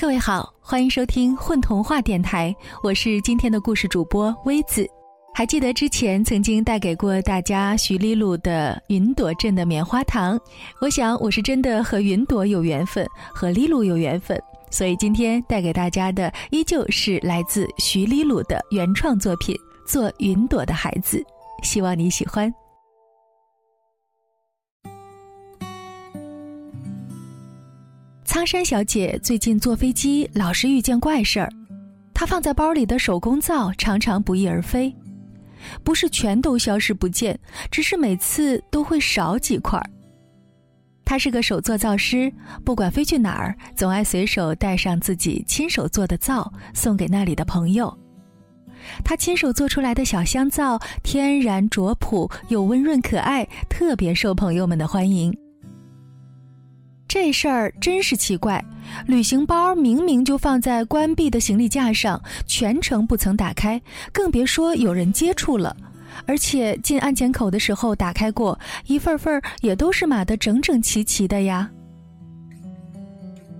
[0.00, 4.88] 各位好，欢迎收听混童话电台，我是今天的故事主播微子。
[5.34, 10.40] 还记得之前曾经带给过大家徐丽露的云朵镇的棉花糖，
[10.80, 19.54] 我想我是真的和云朵有缘分，和丽露有缘分，所以今天带给大家的依旧是来自徐丽露的原创作品
[19.86, 21.18] 《做云朵的孩子》，
[21.62, 22.50] 希望你喜欢。
[28.32, 31.50] 苍山小姐最近坐飞机老是遇见怪事儿，
[32.14, 34.94] 她放在包里的手工皂常常不翼而飞，
[35.82, 37.36] 不是全都消失不见，
[37.72, 39.82] 只是每次都会少几块。
[41.04, 42.32] 她是个手作皂师，
[42.64, 47.92] 不管飞去哪儿，总爱随手带上自己亲手做的皂送给那里的朋友。
[49.04, 55.36] 她亲手做出来的小香皂，天然卓朴又温润可爱，特别受朋友们的欢迎。
[57.10, 58.64] 这事儿真是奇怪，
[59.04, 65.76] 旅行包明明就放在关闭的行李架上，全程不曾打开，更别说有人接触了。
[66.24, 71.68] 而且进安检口的时候打开过，一份份也都是码得整整齐齐的呀。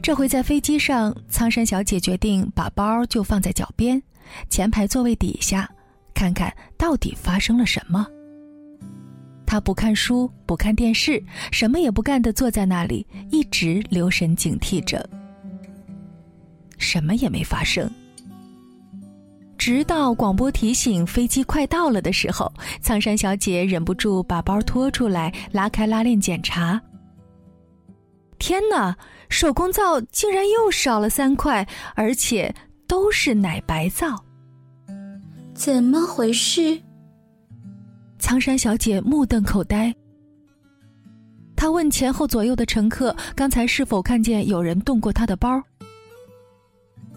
[0.00, 4.02] 这回在飞机上，苍山小姐决定把包就放在脚边，
[4.48, 5.70] 前排座位底下，
[6.14, 8.06] 看看到底发生了什么。
[9.46, 15.08] 他不看书，不看电视，什么也不干的坐在那里，一直留神警惕着。
[16.78, 17.90] 什么也没发生。
[19.56, 26.80] 直到广播提醒飞机快到了的时候，苍山小姐忍不住把包拖出来，拉开拉链检查。
[28.38, 28.94] 天哪，
[29.30, 32.54] 手工皂竟然又少了三块，而且
[32.86, 34.22] 都是奶白皂。
[35.54, 36.78] 怎么回事？
[38.24, 39.94] 苍山小姐目瞪口呆。
[41.54, 45.62] 她问前后左右的乘客：“刚才是否看见有人动过她的包？”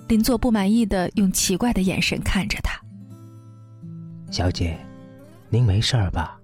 [0.09, 2.77] 邻座不满意的用奇怪的眼神看着她。
[4.29, 4.77] 小姐，
[5.49, 6.37] 您没事儿吧？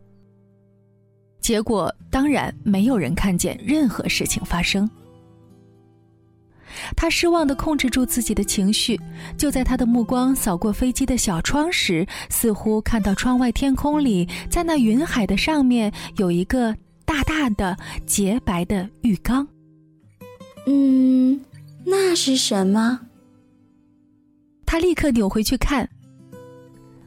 [1.42, 4.90] 结果当然没有人看见任何事情发生。
[6.96, 9.00] 他失望地控制住自己的情绪，
[9.38, 16.76] 就在他的目光扫过飞机的小窗时，似乎看到窗外天空里，在那云海的上面有一个
[17.06, 19.48] 大大的洁白的浴缸。
[20.66, 21.40] 嗯，
[21.86, 23.00] 那是什么？
[24.66, 25.88] 他立刻扭回去看。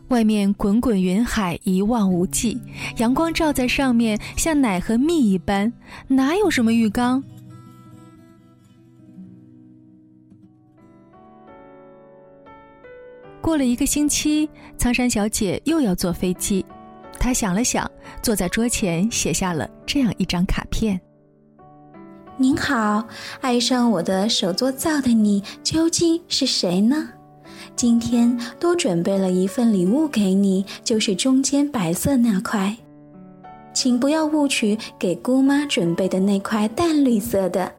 [0.09, 2.57] 外面滚滚云海一望无际，
[2.99, 5.73] 阳光照在上面像奶和蜜一般，
[6.07, 7.25] 哪有什么浴缸？
[13.47, 16.67] 过了一个星期，苍山小姐又要坐飞机。
[17.17, 17.89] 她想了想，
[18.21, 21.01] 坐在桌前写下了这样一张卡片
[22.37, 23.07] ：“您好，
[23.41, 27.09] 爱上我的手作皂的你究竟是谁呢？
[27.77, 32.77] 今天多准备了一份礼物给你，就是中间白色那块，
[33.73, 37.73] 请不要误取给姑妈准备的那块淡绿色的。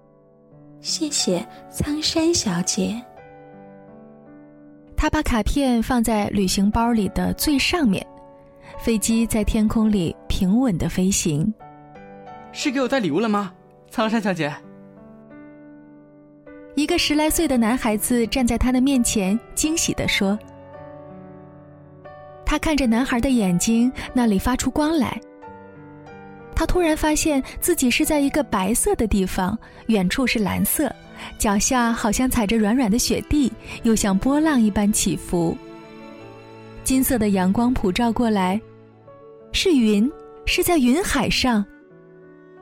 [0.80, 3.04] 谢谢，苍山小姐。”
[4.98, 8.06] 他把卡片放在旅行包里的最上面，
[8.80, 11.54] 飞机在天空里平稳的飞行。
[12.52, 13.54] 是给我带礼物了吗，
[13.92, 14.52] 苍山小姐？
[16.74, 20.38] 一个十来岁的男孩子站在他的面前，惊喜地说
[22.44, 25.20] ：“他看着男孩的眼睛，那里发出光来。
[26.56, 29.58] 他突然发现自己是在一个白色的地方，
[29.88, 30.92] 远处是蓝色。”
[31.40, 33.52] 脚下好像踩着软软的雪地，
[33.84, 35.58] 又像波浪一般起伏。
[36.84, 38.60] 金色的阳光普照过来，
[39.52, 40.10] 是云，
[40.46, 41.66] 是在云海上，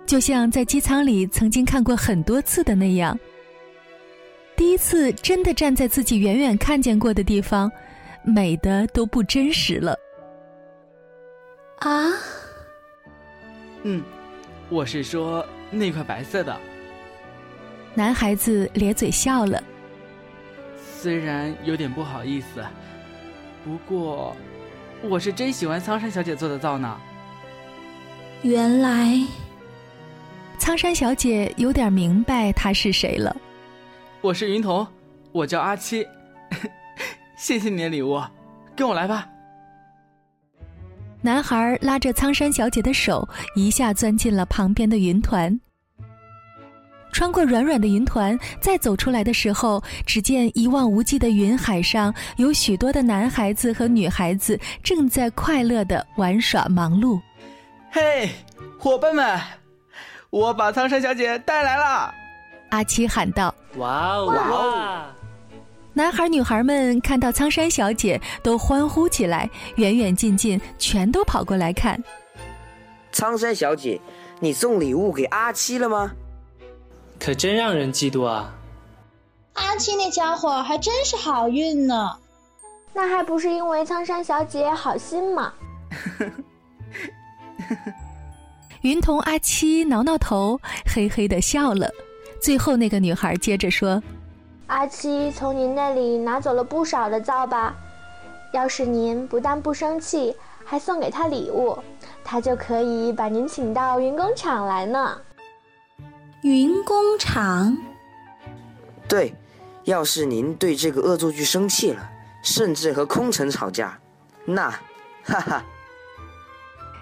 [0.06, 3.18] 就像在机舱里曾经看过很多次的那样。
[4.56, 7.72] 第一次真的站在自己远远看见过的地方，
[8.24, 9.96] 美的都不真实了。
[11.80, 12.10] 啊？
[13.84, 14.02] 嗯，
[14.70, 16.58] 我是说那块白色的。
[17.94, 19.62] 男孩子咧嘴笑了。
[21.06, 22.66] 虽然有点不好意思，
[23.64, 24.36] 不过
[25.04, 27.00] 我是真喜欢苍山小姐做的皂呢。
[28.42, 29.16] 原来，
[30.58, 33.38] 苍山小姐有点明白他是谁了。
[34.20, 34.88] 我是云童，
[35.32, 36.04] 我叫阿七。
[37.38, 38.20] 谢谢你的礼物，
[38.76, 39.30] 跟我来吧。
[41.22, 45.62] 男孩拉着苍山小姐的手，一下钻进了旁边的云团。
[47.16, 57.18] 穿过软软的云团，再走出来的时候，只见一望无际的云海上有许多的男孩子和女孩子正在快乐的玩耍忙碌。
[57.90, 58.30] 嘿，
[58.78, 59.40] 伙伴们，
[60.30, 62.14] 我把苍山小姐带来了！
[62.72, 65.06] 阿七喊道：“哇哦哇哦！”
[65.96, 71.98] 男孩女孩们看到苍山小姐都欢呼起来，远远近近全都跑过来看。
[73.14, 74.02] 苍山小姐，
[74.42, 76.12] 你送礼物给阿七了吗？
[77.20, 78.54] 可真让人嫉妒啊！
[79.54, 82.18] 阿七那家伙还真是好运呢。
[82.94, 85.54] 那还不是因为苍山小姐好心嘛！
[88.82, 91.90] 云童阿七挠挠头，嘿嘿的笑了。
[92.40, 94.02] 最后那个女孩接着说
[94.68, 97.76] ：“阿七从您那里拿走了不少的皂吧？
[98.54, 101.78] 要是您不但不生气，还送给他礼物，
[102.24, 105.20] 他就可以把您请到云工厂来呢。”
[106.46, 107.76] 云工厂？
[109.10, 109.34] 对，
[109.86, 112.08] 要是您对这个恶作剧生气了，
[112.44, 114.00] 甚至和空城吵架，
[114.46, 114.70] 那，
[115.24, 115.66] 哈哈。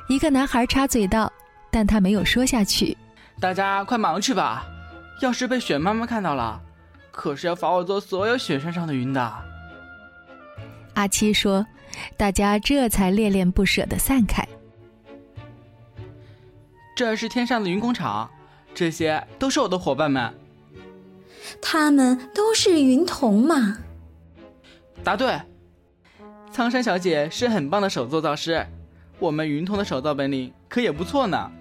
[0.07, 1.29] 一个男孩插嘴道。
[1.69, 2.95] 但他没有说下去。
[3.39, 4.63] 大家快忙去吧，
[5.21, 6.61] 要是被雪妈妈看到了，
[7.11, 9.33] 可是要罚我做所有雪山上的云的。
[10.93, 11.65] 阿七说
[12.15, 14.47] ：“大家这才恋恋不舍的散开。”
[16.95, 18.29] 这是天上的云工厂，
[18.73, 20.33] 这些都是我的伙伴们。
[21.61, 23.77] 他们都是云童嘛？
[25.03, 25.39] 答对。
[26.51, 28.65] 苍山小姐是很棒的手作造师，
[29.19, 31.51] 我们云童的手造本领可也不错呢。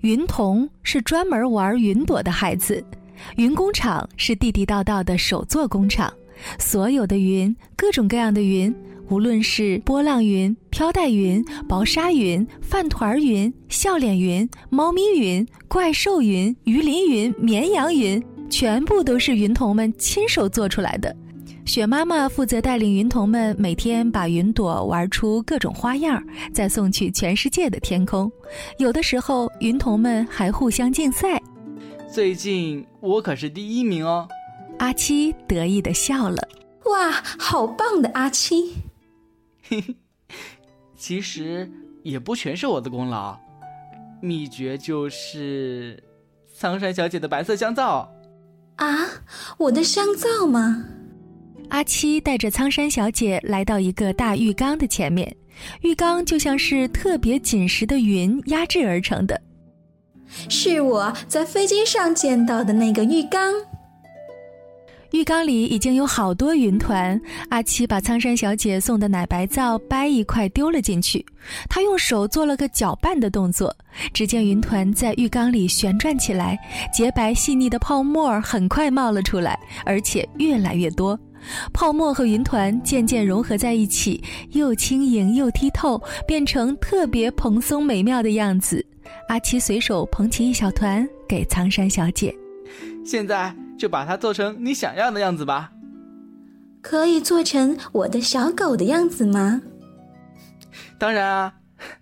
[0.00, 2.82] 云童是专门玩云朵的孩子，
[3.36, 6.12] 云工厂是地地道道的手作工厂。
[6.56, 8.72] 所有的云，各种各样的云，
[9.10, 21.14] 无论是波浪云、飘带云、薄纱云、饭团云、笑脸云、猫咪云、怪兽云、鱼鳞云、绵羊云，全部都是云童们亲手做出来的。
[21.64, 26.22] 雪妈妈负责带领云童们每天把云朵玩出各种花样，
[26.52, 28.30] 再送去全世界的天空。
[28.78, 31.40] 有的时候，云童们还互相竞赛。
[32.10, 34.28] 最近我可是第一名哦！
[34.78, 36.46] 阿七得意的笑了。
[36.86, 38.72] 哇，好棒的阿七！
[39.68, 39.96] 嘿嘿，
[40.96, 41.70] 其实
[42.02, 43.38] 也不全是我的功劳，
[44.22, 46.02] 秘诀就是
[46.54, 48.10] 苍山小姐的白色香皂。
[48.76, 48.86] 啊，
[49.58, 50.84] 我的香皂吗？
[51.68, 55.36] 阿七带着苍山小姐来到一个大浴缸的前面，
[55.82, 59.38] 浴缸就像是特别紧实的云压制而成的。
[60.48, 63.52] 是我在飞机上见到的那个浴缸。
[65.12, 67.20] 浴缸里已经有好多云团。
[67.48, 71.24] 阿七把苍山小姐送的奶白皂掰一块丢了进去，
[71.68, 73.74] 他用手做了个搅拌的动作，
[74.12, 76.58] 只见云团在浴缸里旋转起来，
[76.92, 81.18] 洁白细腻的泡沫很快冒了出来，而且越来越多。
[81.72, 88.84] 泡沫和云团渐渐融合在一起，又轻盈又剔透，变成特别蓬松美妙的样子。
[89.28, 92.34] 阿七随手捧起一小团给苍山小姐，
[93.04, 95.72] 现在就把它做成你想要的样子吧。
[96.82, 99.60] 可以做成我的小狗的样子吗？
[100.98, 101.54] 当然啊！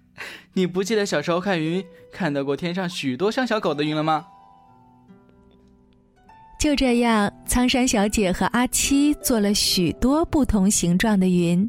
[0.55, 4.27] 你不记得小时候看云，看到过天上许多像小狗的云了吗？
[6.59, 11.69] 就这样，苍山小姐和阿七做了许多不同形状的云。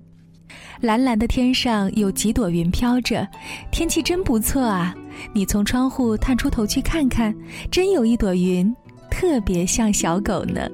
[0.82, 3.28] 蓝蓝的天上有几朵云飘着，
[3.72, 4.96] 天气真不错啊！
[5.34, 7.36] 你从窗户探出头去看看，
[7.70, 8.74] 真有一朵云，
[9.10, 10.68] 特别像小狗呢。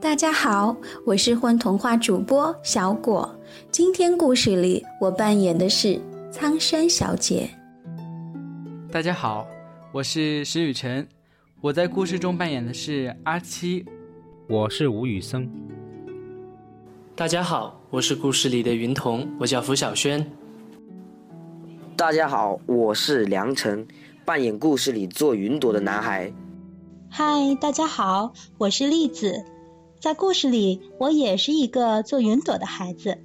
[0.00, 3.37] 大家好，我是混童话主播小果。
[3.70, 6.00] 今天故事里，我扮演的是
[6.30, 7.50] 苍山小姐。
[8.90, 9.46] 大家好，
[9.92, 11.06] 我是石雨辰，
[11.60, 13.84] 我在故事中扮演的是阿七。
[14.48, 15.50] 我是吴宇森。
[17.14, 20.30] 大家好，我是故事里的云童，我叫符小轩。
[21.94, 23.86] 大家好，我是梁晨，
[24.24, 26.32] 扮演故事里做云朵的男孩。
[27.10, 29.44] 嗨，大家好，我是栗子。
[30.00, 33.18] 在故事里，我也是一个做云朵的孩子。